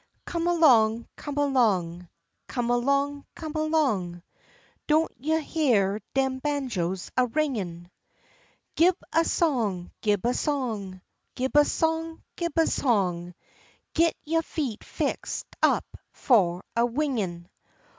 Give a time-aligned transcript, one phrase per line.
[0.25, 2.07] Come along, come along,
[2.47, 4.23] Come along, come along,
[4.87, 7.87] Don't you heah dem banjos a ringin'?
[8.75, 11.01] Gib a song, gib a song,
[11.35, 13.35] Gib a song, gib a song,
[13.93, 17.47] Git yo' feet fixed up fu' a wingin'.